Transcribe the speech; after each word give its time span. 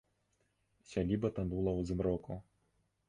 Сяліба 0.91 1.27
танула 1.41 1.71
ў 1.79 1.91
змроку. 1.91 2.33